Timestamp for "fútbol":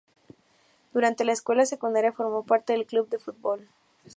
3.19-3.69